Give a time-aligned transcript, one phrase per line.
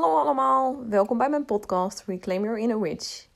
[0.00, 3.26] Hallo allemaal, welkom bij mijn podcast Reclaim Your Inner Witch.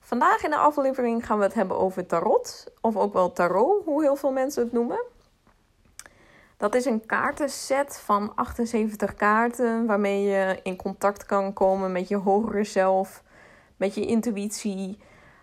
[0.00, 4.02] Vandaag in de aflevering gaan we het hebben over tarot, of ook wel tarot, hoe
[4.02, 5.04] heel veel mensen het noemen.
[6.56, 12.16] Dat is een kaartenset van 78 kaarten waarmee je in contact kan komen met je
[12.16, 13.22] hogere zelf,
[13.76, 14.98] met je intuïtie,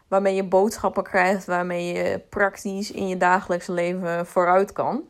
[0.08, 5.04] waarmee je boodschappen krijgt, waarmee je praktisch in je dagelijks leven vooruit kan.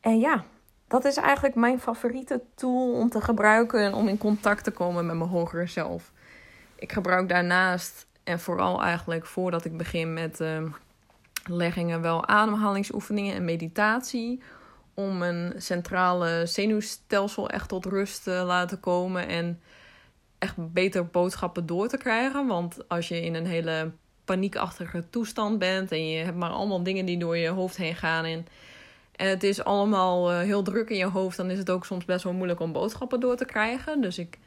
[0.00, 0.44] En ja,
[0.88, 5.06] dat is eigenlijk mijn favoriete tool om te gebruiken en om in contact te komen
[5.06, 6.12] met mijn hogere zelf.
[6.74, 10.62] Ik gebruik daarnaast en vooral eigenlijk voordat ik begin met uh,
[11.44, 14.42] leggingen wel ademhalingsoefeningen en meditatie
[14.94, 19.60] om een centrale zenuwstelsel echt tot rust te laten komen en
[20.38, 22.46] echt beter boodschappen door te krijgen.
[22.46, 23.90] Want als je in een hele
[24.24, 28.24] paniekachtige toestand bent en je hebt maar allemaal dingen die door je hoofd heen gaan
[28.24, 28.46] en
[29.16, 32.04] en het is allemaal uh, heel druk in je hoofd, dan is het ook soms
[32.04, 34.00] best wel moeilijk om boodschappen door te krijgen.
[34.00, 34.38] Dus ik,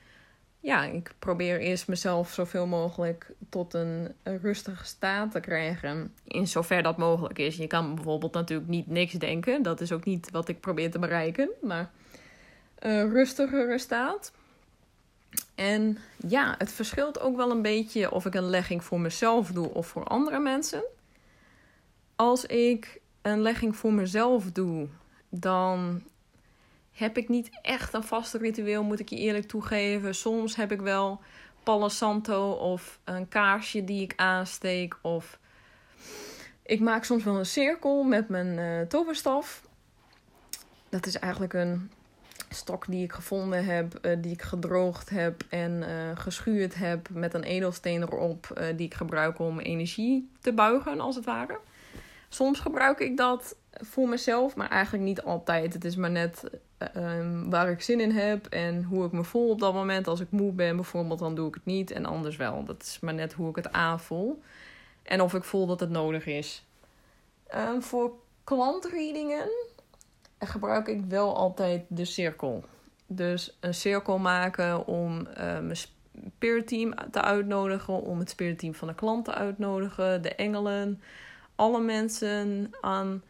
[0.59, 6.14] ja, ik probeer eerst mezelf zoveel mogelijk tot een, rustige staat te krijgen.
[6.23, 7.56] In zover dat mogelijk is.
[7.56, 9.62] Je kan bijvoorbeeld natuurlijk niet niks denken.
[9.62, 11.50] Dat is ook niet wat ik probeer te bereiken.
[11.62, 11.92] Maar
[12.80, 14.31] een rustigere staat.
[15.56, 15.97] En
[16.28, 19.88] ja, het verschilt ook wel een beetje of ik een legging voor mezelf doe of
[19.88, 20.84] voor andere mensen.
[22.16, 24.88] Als ik een legging voor mezelf doe,
[25.30, 26.02] dan
[26.92, 30.16] heb ik niet echt een vaste ritueel, moet ik je eerlijk toegeven.
[30.16, 31.22] Soms heb ik wel
[31.64, 34.97] Palo Santo of een kaarsje die ik aansteek.
[35.02, 35.40] Of
[36.64, 39.62] ik maak soms wel een cirkel met mijn uh, toverstaf.
[40.90, 41.92] Dat is eigenlijk een
[42.50, 47.34] stok die ik gevonden heb, uh, die ik gedroogd heb en uh, geschuurd heb met
[47.34, 51.59] een edelsteen erop, die ik gebruik om energie te buigen, als het ware.
[52.30, 55.73] Soms gebruik ik dat voor mezelf, maar eigenlijk niet altijd.
[55.73, 56.44] Het is maar net
[56.97, 60.08] uh, waar ik zin in heb en hoe ik me voel op dat moment.
[60.08, 62.63] Als ik moe ben bijvoorbeeld, dan doe ik het niet en anders wel.
[62.63, 64.41] Dat is maar net hoe ik het aanvoel
[65.03, 66.66] en of ik voel dat het nodig is.
[67.53, 68.12] Uh, voor
[68.44, 69.50] klantreadingen
[70.39, 72.63] gebruik ik wel altijd de cirkel.
[73.07, 78.73] Dus een cirkel maken om uh, mijn spirit team te uitnodigen, om het spirit team
[78.73, 81.01] van de klant te uitnodigen, de engelen
[81.59, 83.24] alle mensen aan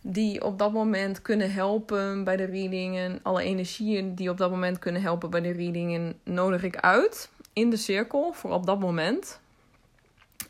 [0.00, 4.78] die op dat moment kunnen helpen bij de readingen, alle energieën die op dat moment
[4.78, 9.40] kunnen helpen bij de readingen, nodig ik uit in de cirkel voor op dat moment.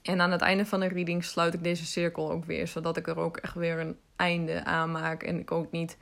[0.02, 3.08] En aan het einde van de reading sluit ik deze cirkel ook weer, zodat ik
[3.08, 5.96] er ook echt weer een einde aan maak en ik ook niet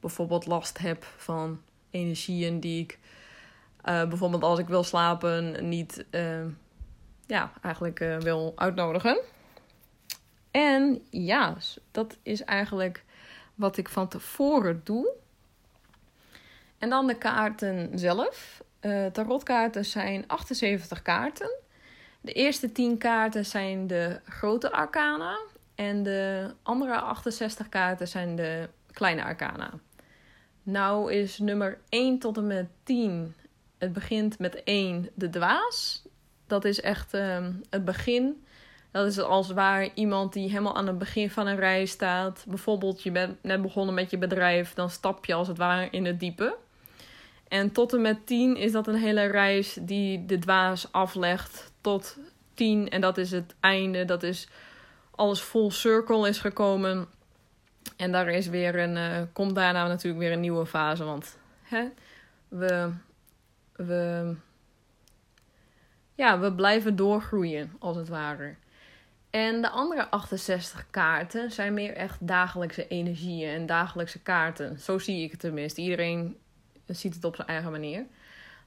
[0.00, 1.60] bijvoorbeeld last heb van
[1.90, 2.98] energieën die ik
[3.84, 6.44] uh, bijvoorbeeld als ik wil slapen niet uh,
[7.26, 9.20] ja, eigenlijk uh, wil uitnodigen.
[10.54, 11.56] En ja,
[11.90, 13.04] dat is eigenlijk
[13.54, 15.12] wat ik van tevoren doe.
[16.78, 18.62] En dan de kaarten zelf.
[18.80, 21.50] Uh, tarotkaarten zijn 78 kaarten.
[22.20, 25.38] De eerste 10 kaarten zijn de grote arcana.
[25.74, 29.70] En de andere 68 kaarten zijn de kleine arcana.
[30.62, 33.34] Nou is nummer 1 tot en met 10.
[33.78, 36.02] Het begint met 1 de dwaas.
[36.46, 38.43] Dat is echt uh, het begin
[38.94, 42.44] dat is als waar iemand die helemaal aan het begin van een reis staat.
[42.48, 46.04] Bijvoorbeeld, je bent net begonnen met je bedrijf, dan stap je als het ware in
[46.04, 46.56] het diepe.
[47.48, 52.18] En tot en met 10 is dat een hele reis die de dwaas aflegt tot
[52.54, 52.88] 10.
[52.88, 54.04] En dat is het einde.
[54.04, 54.48] Dat is
[55.10, 57.06] alles full circle is gekomen.
[57.96, 61.04] En daar is weer een, uh, komt daarna natuurlijk weer een nieuwe fase.
[61.04, 61.88] Want hè,
[62.48, 62.90] we,
[63.72, 64.34] we,
[66.14, 68.54] ja, we blijven doorgroeien, als het ware.
[69.34, 74.78] En de andere 68 kaarten zijn meer echt dagelijkse energieën en dagelijkse kaarten.
[74.78, 75.80] Zo zie ik het tenminste.
[75.80, 76.36] Iedereen
[76.86, 78.04] ziet het op zijn eigen manier.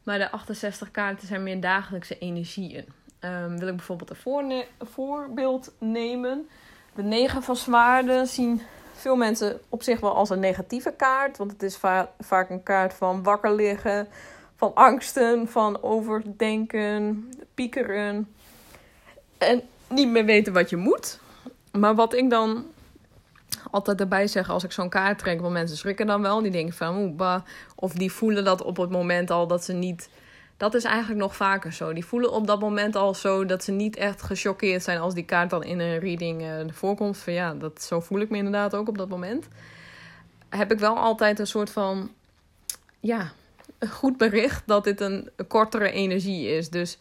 [0.04, 2.86] Maar de 68 kaarten zijn meer dagelijkse energieën.
[3.20, 6.48] Um, wil ik bijvoorbeeld een, voorbeeld nemen.
[6.96, 8.62] De 9 van zwaarden zien
[8.94, 11.38] veel mensen op zich wel als een negatieve kaart.
[11.38, 11.78] Want het is
[12.20, 14.08] vaak een kaart van wakker liggen,
[14.56, 18.36] van angsten, van overdenken, piekeren.
[19.38, 21.20] En niet meer weten wat je moet.
[21.72, 22.66] Maar wat ik dan
[23.72, 26.42] altijd erbij zeg als ik zo'n kaart trek, want mensen schrikken dan wel.
[26.42, 27.42] Die denken van, bah.
[27.76, 30.10] Of die voelen dat op het moment al dat ze niet...
[30.58, 31.94] Dat is eigenlijk nog vaker zo.
[31.94, 35.26] Die voelen op dat moment al zo dat ze niet echt gechoqueerd zijn als die
[35.26, 37.18] kaart dan in een reading uh, voorkomt.
[37.18, 39.48] Van ja, dat, zo voel ik me inderdaad ook op dat moment.
[40.50, 42.12] Heb ik wel altijd een soort van,
[43.00, 43.32] ja,
[43.80, 46.70] een goed bericht dat dit een kortere energie is.
[46.70, 46.98] Dus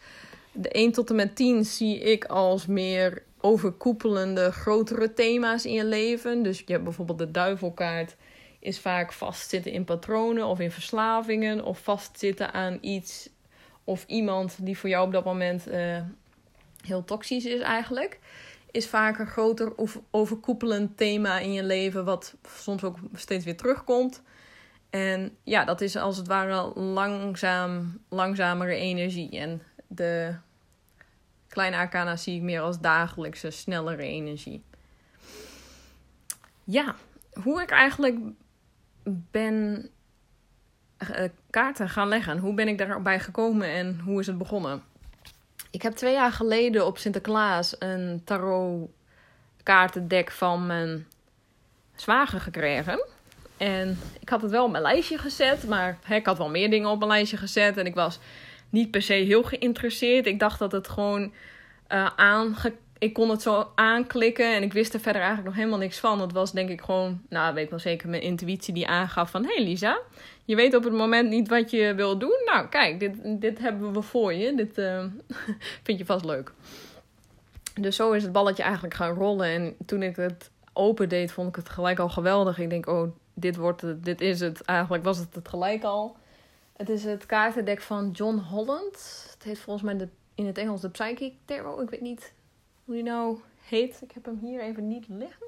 [0.57, 5.85] de 1 tot en met 10 zie ik als meer overkoepelende, grotere thema's in je
[5.85, 6.43] leven.
[6.43, 8.15] Dus je hebt bijvoorbeeld de duivelkaart
[8.59, 13.29] is vaak vastzitten in patronen of in verslavingen of vastzitten aan iets
[13.83, 16.01] of iemand die voor jou op dat moment uh,
[16.85, 18.19] heel toxisch is eigenlijk.
[18.71, 19.73] Is vaak een groter
[20.11, 24.21] overkoepelend thema in je leven, wat soms ook steeds weer terugkomt.
[24.89, 29.39] En ja, dat is als het ware langzaam, langzamere energie.
[29.39, 30.35] En de
[31.57, 34.63] kleine arcana zie ik meer als dagelijkse, snellere energie.
[36.63, 36.95] Ja,
[37.43, 38.17] hoe ik eigenlijk
[39.03, 39.89] ben
[40.99, 42.37] uh, kaarten gaan leggen.
[42.37, 44.83] Hoe ben ik daarbij gekomen en hoe is het begonnen?
[45.71, 48.89] Ik heb twee jaar geleden op Sinterklaas een tarot
[49.63, 51.07] kaartendek van mijn
[51.95, 53.05] zwager gekregen.
[53.57, 56.89] En ik had het wel op mijn lijstje gezet, maar ik had wel meer dingen
[56.89, 57.77] op mijn lijstje gezet.
[57.77, 58.19] En ik was
[58.69, 60.25] niet per se heel geïnteresseerd.
[60.25, 61.33] Ik dacht dat het gewoon
[61.91, 62.45] uh,
[62.99, 66.21] ik kon het zo aanklikken en ik wist er verder eigenlijk nog helemaal niks van.
[66.21, 69.43] Het was denk ik gewoon, nou weet ik wel zeker, mijn intuïtie die aangaf van...
[69.43, 69.99] Hé hey Lisa,
[70.45, 72.41] je weet op het moment niet wat je wil doen.
[72.45, 74.55] Nou kijk, dit, dit hebben we voor je.
[74.55, 75.03] Dit uh,
[75.83, 76.51] vind je vast leuk.
[77.81, 79.47] Dus zo is het balletje eigenlijk gaan rollen.
[79.47, 82.59] En toen ik het open deed, vond ik het gelijk al geweldig.
[82.59, 84.61] Ik denk, oh, dit, wordt het, dit is het.
[84.61, 86.15] Eigenlijk was het het gelijk al.
[86.77, 89.25] Het is het kaartendek van John Holland.
[89.33, 91.81] Het heet volgens mij de, in het Engels de Psychic Tarot.
[91.81, 92.33] Ik weet niet
[92.85, 94.01] hoe die nou heet.
[94.01, 95.45] Ik heb hem hier even niet liggen.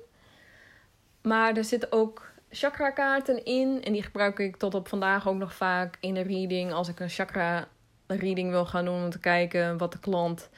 [1.22, 3.84] Maar er zitten ook chakra kaarten in.
[3.84, 6.74] En die gebruik ik tot op vandaag ook nog vaak in de reading.
[6.74, 7.68] Als ik een chakra
[8.08, 10.50] reading wil gaan doen om te kijken wat de klant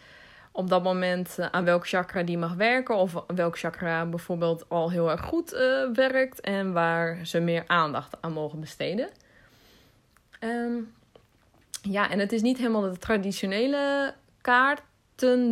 [0.51, 2.95] op dat moment eh, aan welk chakra die mag werken.
[2.95, 6.39] Of welk chakra bijvoorbeeld al heel erg goed uh, werkt.
[6.39, 9.09] En waar ze meer aandacht aan mogen besteden.
[10.43, 10.93] Um,
[11.81, 14.81] ja, en het is niet helemaal de traditionele kaart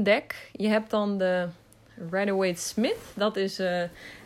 [0.03, 0.49] dek.
[0.51, 1.47] Je hebt dan de
[2.11, 2.97] Rider-Waite-Smith.
[3.15, 3.81] Dat is uh,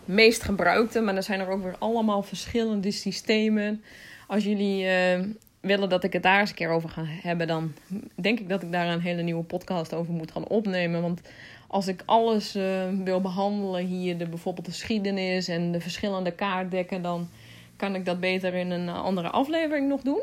[0.06, 3.84] meest gebruikte, maar er zijn er ook weer allemaal verschillende systemen.
[4.28, 5.26] Als jullie uh,
[5.60, 7.74] willen dat ik het daar eens een keer over ga hebben, dan
[8.16, 11.02] denk ik dat ik daar een hele nieuwe podcast over moet gaan opnemen.
[11.02, 11.22] Want
[11.68, 17.02] als ik alles uh, wil behandelen hier, de, bijvoorbeeld de geschiedenis en de verschillende kaartdekken,
[17.02, 17.30] dan
[17.76, 20.22] kan ik dat beter in een andere aflevering nog doen.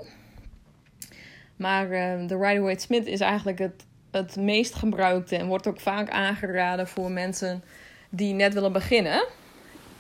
[1.61, 1.89] Maar
[2.27, 7.63] de Rider-Waite-Smith is eigenlijk het het meest gebruikte en wordt ook vaak aangeraden voor mensen
[8.09, 9.27] die net willen beginnen.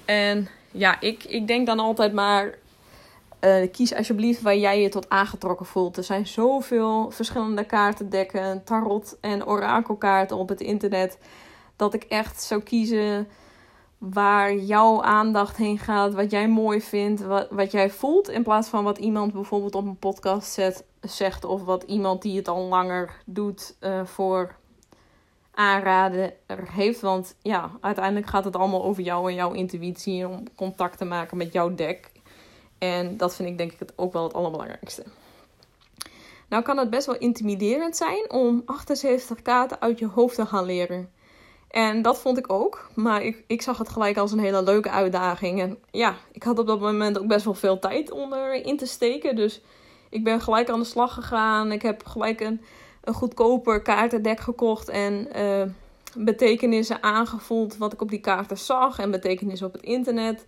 [0.05, 2.59] En ja, ik, ik denk dan altijd maar.
[3.45, 5.97] Uh, kies alsjeblieft waar jij je tot aangetrokken voelt.
[5.97, 11.19] Er zijn zoveel verschillende kaartendekken, tarot en orakelkaarten op het internet.
[11.77, 13.29] Dat ik echt zou kiezen
[13.99, 18.29] waar jouw aandacht heen gaat, wat jij mooi vindt, wat, wat jij voelt.
[18.29, 22.37] In plaats van wat iemand bijvoorbeeld op een podcast zet, zegt of wat iemand die
[22.37, 24.56] het al langer doet uh, voor
[25.55, 26.32] aanraden
[26.70, 27.00] heeft.
[27.00, 31.37] Want ja, uiteindelijk gaat het allemaal over jou en jouw intuïtie om contact te maken
[31.37, 32.11] met jouw deck.
[32.79, 35.05] En dat vind ik denk ik het ook wel het allerbelangrijkste.
[36.49, 40.64] Nou kan het best wel intimiderend zijn om 78 kaarten uit je hoofd te gaan
[40.64, 41.11] leren.
[41.70, 42.91] En dat vond ik ook.
[42.94, 45.61] Maar ik, ik zag het gelijk als een hele leuke uitdaging.
[45.61, 48.87] En ja, ik had op dat moment ook best wel veel tijd om erin te
[48.87, 49.37] steken.
[49.37, 49.61] Dus
[50.11, 51.73] ik ben gelijk aan de slag gegaan.
[51.73, 52.61] Ik heb gelijk een,
[53.05, 54.89] een goedkoper kaartendek gekocht.
[54.89, 55.62] En uh,
[56.17, 58.99] betekenissen aangevoeld wat ik op die kaarten zag.
[58.99, 60.47] En betekenissen op het internet.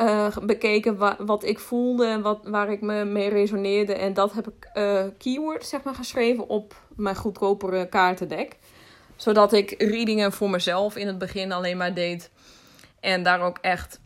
[0.00, 3.94] Uh, bekeken wa wat ik voelde, wat, waar ik me mee resoneerde.
[3.94, 8.56] En dat heb ik uh, keyword zeg maar, geschreven op mijn goedkopere kaartendek
[9.16, 12.30] zodat ik readingen voor mezelf in het begin alleen maar deed.
[13.00, 14.00] En daar ook echt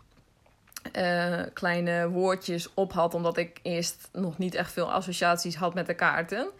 [0.97, 5.87] uh, kleine woordjes op had, omdat ik eerst nog niet echt veel associaties had met
[5.87, 6.50] de kaarten.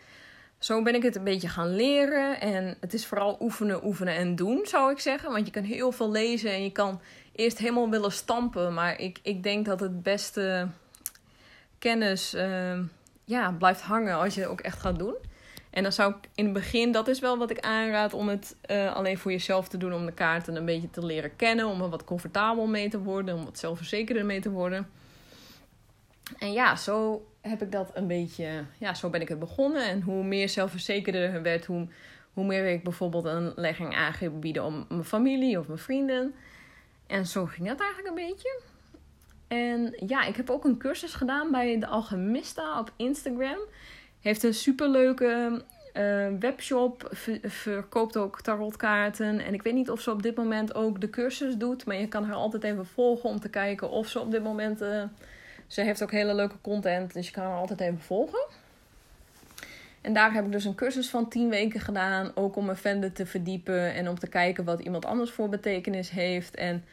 [0.59, 2.41] Zo ben ik het een beetje gaan leren.
[2.41, 5.33] En het is vooral oefenen, oefenen en doen, zou ik zeggen.
[5.33, 7.01] Want je kan heel veel lezen en je kan
[7.33, 8.75] eerst helemaal willen stampen.
[8.75, 10.69] Maar ik, ik denk dat het beste
[11.79, 12.79] kennis uh,
[13.25, 15.15] ja, blijft hangen als je het ook echt gaat doen.
[15.79, 18.57] En dan zou ik in het begin, dat is wel wat ik aanraad om het
[18.71, 19.95] uh, alleen voor jezelf te doen.
[19.95, 21.67] Om de kaarten een beetje te leren kennen.
[21.67, 23.35] Om er wat comfortabel mee te worden.
[23.35, 24.89] Om wat zelfverzekerder mee te worden.
[26.39, 28.65] En ja, zo heb ik dat een beetje.
[28.79, 29.83] Ja, zo ben ik het begonnen.
[29.83, 31.89] En hoe meer zelfverzekerder werd, hoe,
[32.33, 36.35] hoe meer ik bijvoorbeeld een legging aan bieden om mijn familie of mijn vrienden.
[37.07, 38.61] En zo ging dat eigenlijk een beetje.
[39.49, 43.59] En ja, ik heb ook een cursus gedaan bij de Alchemista op Instagram.
[44.21, 45.63] Heeft een superleuke
[45.95, 47.09] uh, webshop.
[47.43, 49.41] verkoopt ook tarotkaarten.
[49.41, 51.87] En ik weet niet of ze op dit moment ook de cursus doet.
[51.87, 54.83] Maar je kan haar altijd even volgen om te kijken of ze op dit moment.
[54.83, 55.03] Uh,
[55.67, 57.13] ze heeft ook hele leuke content.
[57.15, 58.47] Dus je kan haar altijd even volgen.
[60.01, 62.31] En daar heb ik dus een cursus van 10 weken gedaan.
[62.35, 63.95] Ook om me verder te verdiepen.
[63.95, 66.55] En om te kijken wat iemand anders voor betekenis heeft.
[66.55, 66.85] En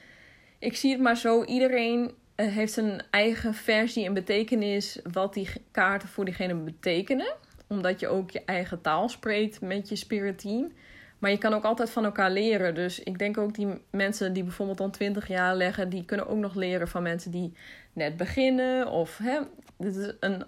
[0.59, 1.43] ik zie het maar zo.
[1.43, 7.33] Iedereen eh, heeft zijn eigen versie en betekenis wat die kaarten voor diegene betekenen.
[7.67, 10.71] Omdat je ook je eigen taal spreekt met je spirit team.
[11.19, 12.75] Maar je kan ook altijd van elkaar leren.
[12.75, 16.37] Dus ik denk ook die mensen die bijvoorbeeld al 20 jaar leggen, die kunnen ook
[16.37, 17.53] nog leren van mensen die
[17.93, 18.87] net beginnen.
[18.87, 19.39] Of hè,
[19.77, 20.43] dit is een,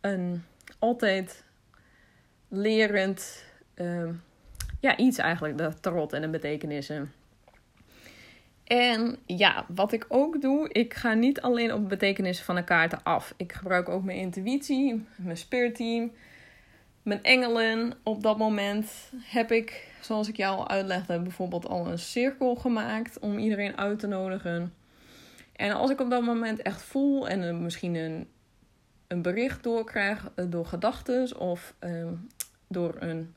[0.00, 0.42] een
[0.78, 1.44] altijd
[2.48, 4.08] lerend uh,
[4.80, 7.12] ja, iets eigenlijk, de tarot en de betekenissen.
[8.68, 13.02] En ja, wat ik ook doe, ik ga niet alleen op betekenissen van de kaarten
[13.02, 13.34] af.
[13.36, 16.12] Ik gebruik ook mijn intuïtie, mijn spirit team,
[17.02, 17.92] mijn engelen.
[18.02, 23.18] Op dat moment heb ik, zoals ik jou al uitlegde, bijvoorbeeld al een cirkel gemaakt
[23.18, 24.74] om iedereen uit te nodigen.
[25.52, 28.28] En als ik op dat moment echt voel en misschien een,
[29.06, 32.06] een bericht doorkrijg eh, door gedachten of uh,
[32.66, 33.34] door een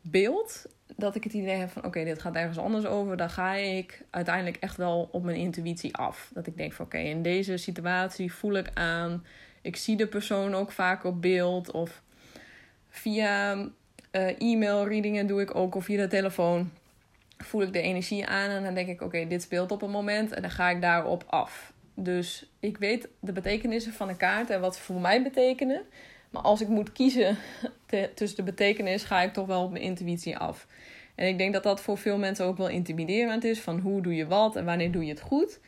[0.00, 3.54] beeld, dat ik het idee heb van oké, dit gaat ergens anders over, dan ga
[3.54, 6.30] ik uiteindelijk echt wel op mijn intuïtie af.
[6.34, 9.24] Dat ik denk van oké, in deze situatie voel ik aan,
[9.62, 12.02] ik zie de persoon ook vaak op beeld of
[12.88, 16.70] via uh, e-mail readingen doe ik ook of via de telefoon
[17.38, 20.32] voel ik de energie aan en dan denk ik oké, dit speelt op een moment
[20.32, 21.72] en dan ga ik daarop af.
[21.94, 25.82] Dus ik weet de betekenissen van een kaart en wat ze voor mij betekenen.
[26.34, 27.36] Maar als ik moet kiezen
[28.14, 30.66] tussen de betekenis, ga ik toch wel op mijn intuïtie af.
[31.14, 33.60] En ik denk dat dat voor veel mensen ook wel intimiderend is.
[33.60, 35.60] Van hoe doe je wat en wanneer doe je het goed.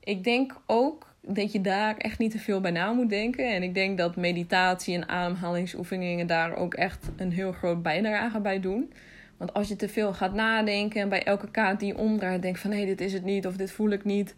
[0.00, 3.54] Ik denk ook dat je daar echt niet te veel bij na moet denken.
[3.54, 8.60] En ik denk dat meditatie en ademhalingsoefeningen daar ook echt een heel groot bijdrage bij
[8.60, 8.92] doen.
[9.36, 12.70] Want als je te veel gaat nadenken en bij elke kaart die omdraait denkt van
[12.70, 14.34] hé, dit is het niet of dit voel ik niet.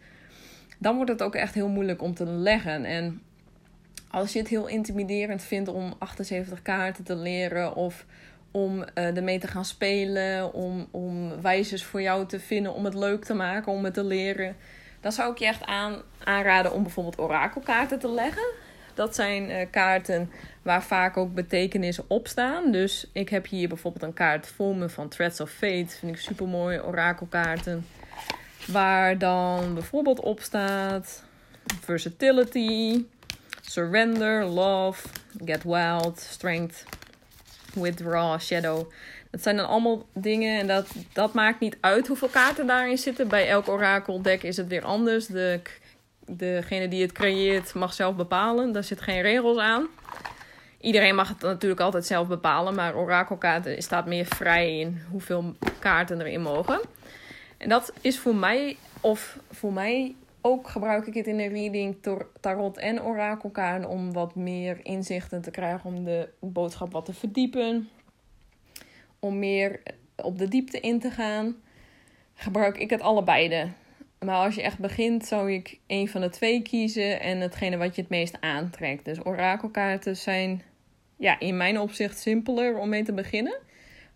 [0.77, 2.85] Dan wordt het ook echt heel moeilijk om te leggen.
[2.85, 3.21] En
[4.11, 8.05] als je het heel intimiderend vindt om 78 kaarten te leren of
[8.51, 12.93] om uh, ermee te gaan spelen, om, om wijzes voor jou te vinden, om het
[12.93, 14.55] leuk te maken, om het te leren,
[15.01, 18.53] dan zou ik je echt aan, aanraden om bijvoorbeeld orakelkaarten te leggen.
[18.93, 22.71] Dat zijn uh, kaarten waar vaak ook betekenissen op staan.
[22.71, 25.87] Dus ik heb hier bijvoorbeeld een kaart voor me van Threads of Fate.
[25.87, 27.85] Vind ik super mooi, orakelkaarten.
[28.67, 31.23] Waar dan bijvoorbeeld op staat
[31.81, 33.05] versatility,
[33.69, 35.07] surrender, love,
[35.45, 36.83] get wild, strength,
[37.73, 38.91] withdraw, shadow.
[39.31, 43.27] Dat zijn dan allemaal dingen en dat, dat maakt niet uit hoeveel kaarten daarin zitten.
[43.27, 45.25] Bij elk orakeldeck is het weer anders.
[45.25, 45.61] De,
[46.25, 48.71] degene die het creëert mag zelf bepalen.
[48.71, 49.87] Daar zitten geen regels aan.
[50.81, 56.19] Iedereen mag het natuurlijk altijd zelf bepalen, maar orakelkaarten staat meer vrij in hoeveel kaarten
[56.19, 56.79] erin mogen.
[57.57, 61.97] En dat is voor mij, of voor mij ook gebruik ik het in de reading
[62.39, 67.89] tarot en orakelkaarten om wat meer inzichten te krijgen, om de boodschap wat te verdiepen,
[69.19, 69.81] om meer
[70.15, 71.55] op de diepte in te gaan.
[72.33, 73.73] Gebruik ik het allebei.
[74.19, 77.95] Maar als je echt begint, zou ik een van de twee kiezen en hetgene wat
[77.95, 79.05] je het meest aantrekt.
[79.05, 80.61] Dus orakelkaarten zijn
[81.17, 83.57] ja, in mijn opzicht simpeler om mee te beginnen.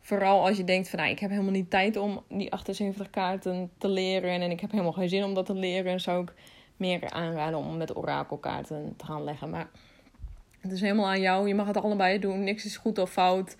[0.05, 3.71] Vooral als je denkt van nou, ik heb helemaal niet tijd om die 78 kaarten
[3.77, 6.33] te leren en ik heb helemaal geen zin om dat te leren, zou ik
[6.77, 9.49] meer aanraden om met orakelkaarten te gaan leggen.
[9.49, 9.69] Maar
[10.59, 11.47] het is helemaal aan jou.
[11.47, 12.43] Je mag het allebei doen.
[12.43, 13.57] Niks is goed of fout.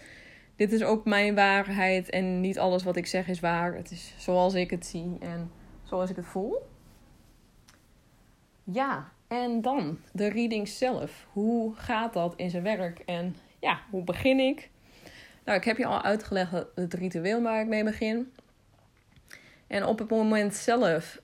[0.56, 3.76] Dit is ook mijn waarheid en niet alles wat ik zeg is waar.
[3.76, 5.52] Het is zoals ik het zie en
[5.84, 6.56] zoals ik het voel.
[8.64, 11.28] Ja, en dan de reading zelf.
[11.32, 14.72] Hoe gaat dat in zijn werk en ja, hoe begin ik?
[15.46, 18.34] Nou, ik heb je al uitgelegd het ritueel waar ik mee begin.
[19.68, 21.22] En op het moment zelf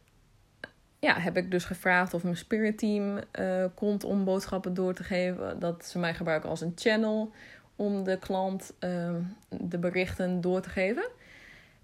[0.99, 5.03] ja, heb ik dus gevraagd of mijn spirit team uh, komt om boodschappen door te
[5.03, 5.59] geven.
[5.59, 7.31] Dat ze mij gebruiken als een channel
[7.75, 9.15] om de klant uh,
[9.49, 11.09] de berichten door te geven.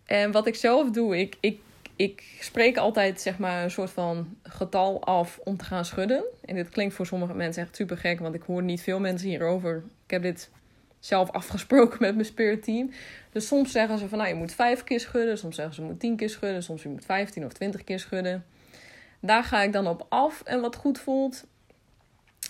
[0.06, 1.60] En wat ik zelf doe, ik, ik,
[1.96, 6.24] ik spreek altijd zeg maar een soort van getal af om te gaan schudden.
[6.46, 9.28] En dit klinkt voor sommige mensen echt super gek, want ik hoor niet veel mensen
[9.28, 9.84] hierover.
[10.06, 10.50] Ik heb dit
[11.06, 12.92] zelf afgesproken met mijn spirit team.
[13.32, 15.38] Dus soms zeggen ze van nou je moet vijf keer schudden.
[15.38, 16.64] Soms zeggen ze je moet tien keer schudden.
[16.64, 18.46] Soms je moet vijftien of twintig keer schudden.
[19.20, 21.46] Daar ga ik dan op af en wat goed voelt.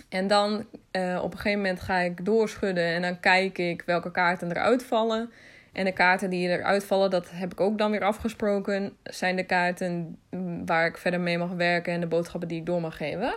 [0.09, 4.11] En dan uh, op een gegeven moment ga ik doorschudden en dan kijk ik welke
[4.11, 5.31] kaarten eruit vallen.
[5.71, 9.43] En de kaarten die eruit vallen, dat heb ik ook dan weer afgesproken, zijn de
[9.43, 10.17] kaarten
[10.65, 13.35] waar ik verder mee mag werken en de boodschappen die ik door mag geven.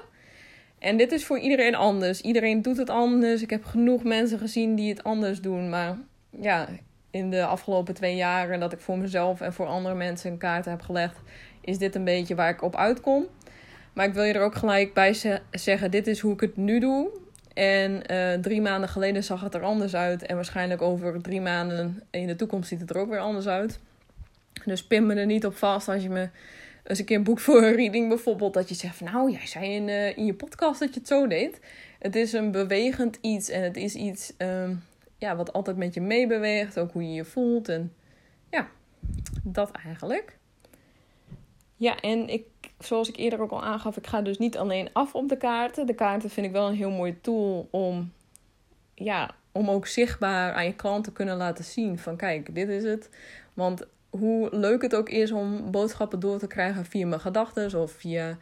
[0.78, 2.20] En dit is voor iedereen anders.
[2.20, 3.42] Iedereen doet het anders.
[3.42, 5.68] Ik heb genoeg mensen gezien die het anders doen.
[5.68, 5.97] Maar
[6.30, 6.68] ja,
[7.11, 10.64] in de afgelopen twee jaren dat ik voor mezelf en voor andere mensen een kaart
[10.64, 11.20] heb gelegd,
[11.61, 13.26] is dit een beetje waar ik op uitkom.
[13.92, 15.14] Maar ik wil je er ook gelijk bij
[15.50, 17.11] zeggen: dit is hoe ik het nu doe.
[17.54, 20.26] En uh, drie maanden geleden zag het er anders uit.
[20.26, 23.78] En waarschijnlijk over drie maanden in de toekomst ziet het er ook weer anders uit.
[24.64, 26.28] Dus pin me er niet op vast als je me
[26.88, 28.54] eens een keer boekt voor een reading bijvoorbeeld.
[28.54, 31.09] Dat je zegt van nou, jij zei in, uh, in je podcast dat je het
[31.09, 31.61] zo deed.
[31.99, 34.83] Het is een bewegend iets en het is iets um,
[35.18, 36.78] ja, wat altijd met je meebeweegt.
[36.78, 37.92] Ook hoe je je voelt en
[38.50, 38.68] ja,
[39.42, 40.37] dat eigenlijk.
[41.76, 42.45] Ja, en ik,
[42.78, 45.87] zoals ik eerder ook al aangaf, ik ga dus niet alleen af op de kaarten.
[45.87, 48.12] De kaarten vind ik wel een heel mooi tool om,
[48.95, 52.83] ja, om ook zichtbaar aan je klant te kunnen laten zien van kijk, dit is
[52.83, 53.11] het.
[53.54, 57.93] Want hoe leuk het ook is om boodschappen door te krijgen via mijn gedachten of
[57.93, 58.37] via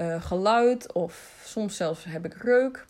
[0.00, 2.86] uh, geluid of soms zelfs heb ik reuk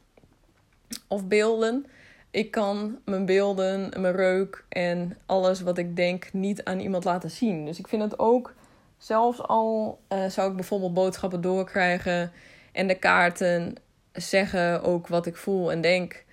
[1.09, 1.87] of beelden.
[2.31, 7.31] Ik kan mijn beelden, mijn reuk en alles wat ik denk niet aan iemand laten
[7.31, 7.65] zien.
[7.65, 8.55] Dus ik vind het ook,
[8.99, 12.33] zelfs al uh, zou ik bijvoorbeeld boodschappen doorkrijgen
[12.73, 13.75] en de kaarten
[14.13, 16.25] zeggen ook wat ik voel en denk,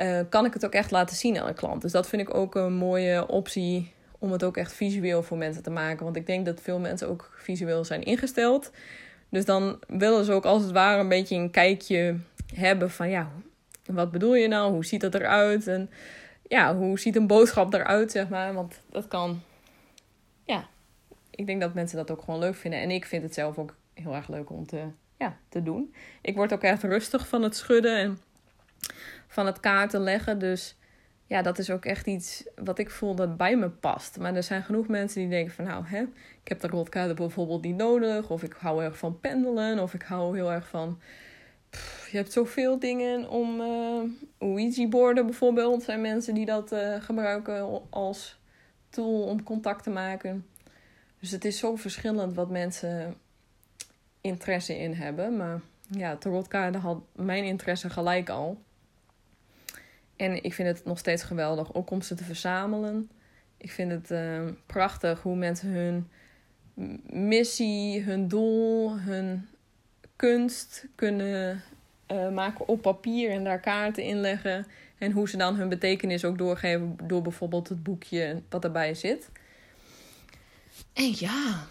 [0.00, 1.82] uh, kan ik het ook echt laten zien aan een klant.
[1.82, 5.62] Dus dat vind ik ook een mooie optie om het ook echt visueel voor mensen
[5.62, 6.04] te maken.
[6.04, 8.70] Want ik denk dat veel mensen ook visueel zijn ingesteld.
[9.28, 12.16] Dus dan willen ze ook als het ware een beetje een kijkje
[12.54, 13.30] hebben van ja,
[13.86, 14.72] wat bedoel je nou?
[14.72, 15.66] Hoe ziet dat eruit?
[15.66, 15.90] En
[16.42, 18.54] ja, hoe ziet een boodschap eruit, zeg maar?
[18.54, 19.42] Want dat kan,
[20.44, 20.68] ja,
[21.30, 22.80] ik denk dat mensen dat ook gewoon leuk vinden.
[22.80, 24.84] En ik vind het zelf ook heel erg leuk om te,
[25.18, 25.94] ja, te doen.
[26.20, 28.18] Ik word ook echt rustig van het schudden en
[29.28, 30.38] van het kaarten leggen.
[30.38, 30.76] Dus
[31.28, 34.18] ja, dat is ook echt iets wat ik voel dat bij me past.
[34.18, 36.00] Maar er zijn genoeg mensen die denken van nou, hè,
[36.42, 38.30] ik heb de rotkaarten bijvoorbeeld niet nodig.
[38.30, 39.78] Of ik hou erg van pendelen.
[39.78, 41.00] Of ik hou heel erg van...
[42.10, 43.60] je hebt zoveel dingen om...
[43.60, 44.02] Uh,
[44.38, 45.82] Ouija-borden bijvoorbeeld.
[45.82, 48.38] zijn mensen die dat uh, gebruiken als
[48.90, 50.46] tool om contact te maken.
[51.20, 53.14] Dus het is zo verschillend wat mensen
[54.20, 55.36] interesse in hebben.
[55.36, 58.58] Maar ja, tarotkaarten had mijn interesse gelijk al.
[60.18, 63.10] En ik vind het nog steeds geweldig, om ze te verzamelen.
[63.56, 66.08] Ik vind het uh, prachtig hoe mensen hun
[67.10, 69.48] missie, hun doel, hun
[70.16, 71.62] kunst kunnen
[72.12, 74.66] uh, maken op papier en daar kaarten in leggen.
[74.98, 79.30] En hoe ze dan hun betekenis ook doorgeven door bijvoorbeeld het boekje wat erbij zit.
[80.92, 81.66] En ja,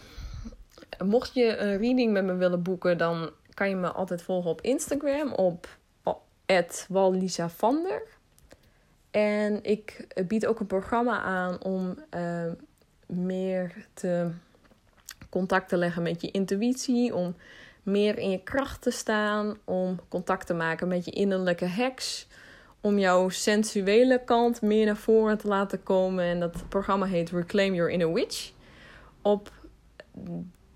[1.06, 4.62] mocht je een reading met me willen boeken, dan kan je me altijd volgen op
[4.62, 5.78] Instagram op
[6.88, 7.50] Wallisa
[9.18, 12.52] en ik bied ook een programma aan om uh,
[13.06, 14.30] meer te
[15.30, 17.36] contact te leggen met je intuïtie, om
[17.84, 22.28] meer in je kracht te staan, om contact te maken met je innerlijke heks,
[22.82, 26.26] om jouw sensuele kant meer naar voren te laten komen.
[26.26, 28.52] En dat programma heet Reclaim Your Inner Witch.
[29.22, 29.52] Op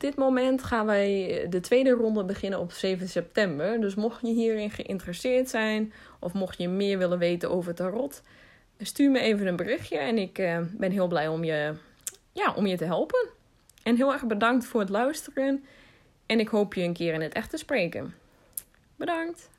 [0.01, 3.81] dit moment gaan wij de tweede ronde beginnen op 7 september.
[3.81, 8.21] Dus mocht je hierin geïnteresseerd zijn of mocht je meer willen weten over tarot,
[8.79, 11.73] stuur me even een berichtje en ik uh, ben heel blij om je,
[12.31, 13.29] ja, om je te helpen.
[13.83, 15.65] En heel erg bedankt voor het luisteren
[16.25, 18.15] en ik hoop je een keer in het echt te spreken.
[18.95, 19.49] Bedankt!